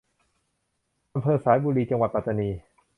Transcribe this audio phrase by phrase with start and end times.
[1.13, 2.49] อำเภอสายบุรี จังหวัดปัตตานี